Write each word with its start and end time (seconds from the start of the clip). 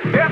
How 0.00 0.31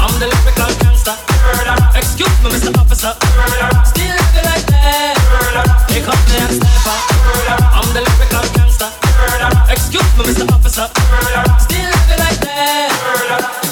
I'm 0.00 0.14
the. 0.20 0.26
Excuse 1.96 2.36
me, 2.42 2.50
Mr. 2.50 2.70
Officer. 2.78 3.12
Still 3.84 4.16
like 4.44 4.66
that. 4.68 5.14
Pick 5.88 6.06
up 6.08 6.20
the. 6.28 6.40
I'm 7.74 7.88
the. 7.94 8.02
Excuse 9.70 10.12
me, 10.16 10.24
Mr. 10.24 10.44
Officer. 10.52 10.86
Still 11.58 11.90
like 12.18 12.40
that. 12.40 13.64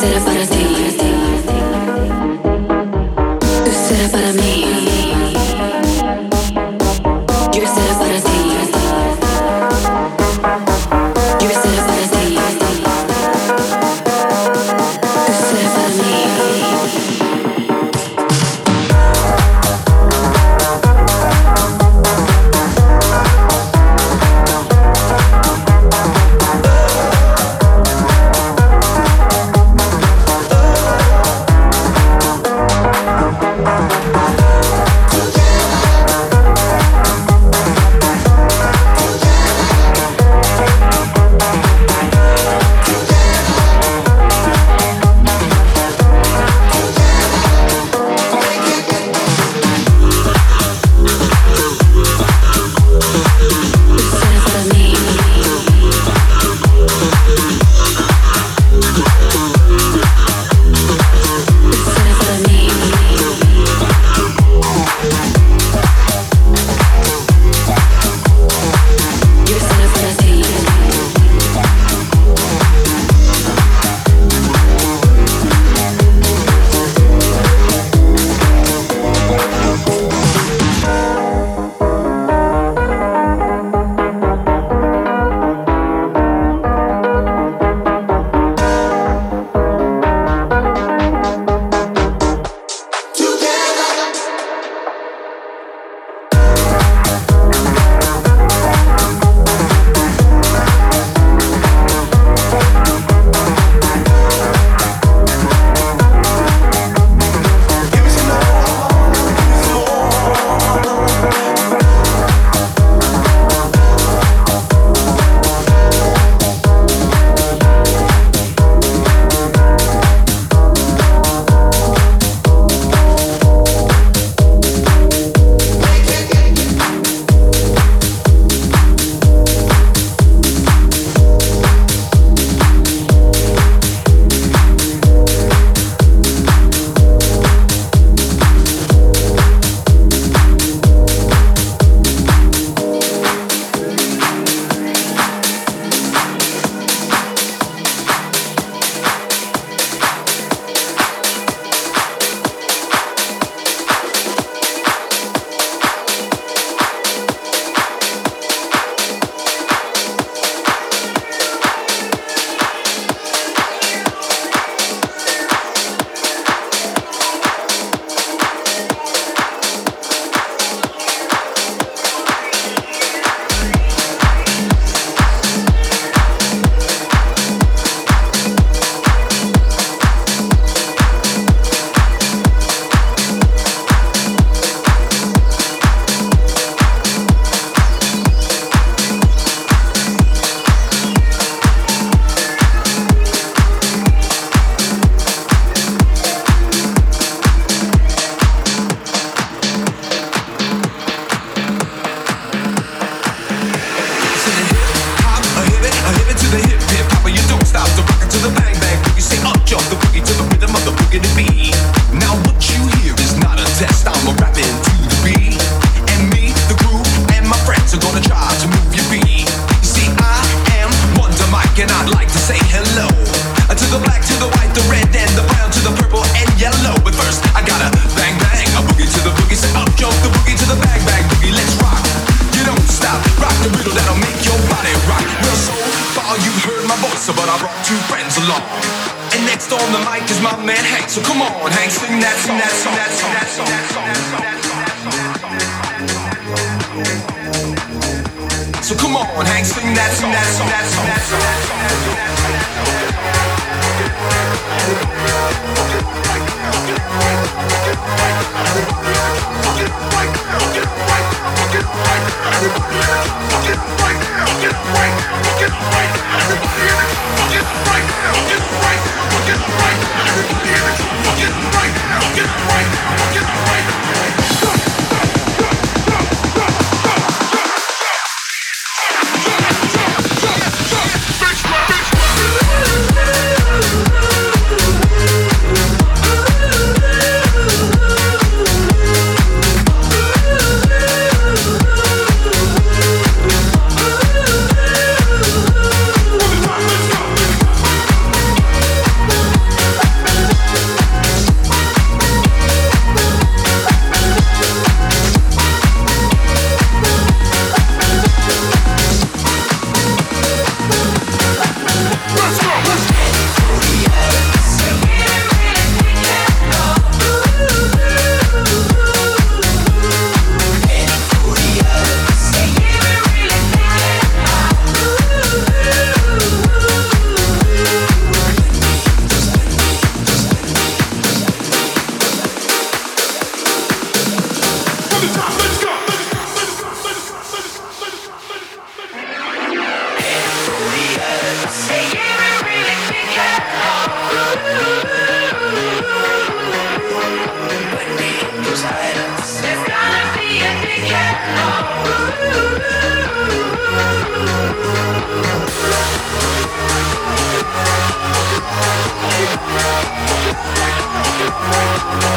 será 0.00 0.20
para 0.20 0.46
ti. 0.46 0.75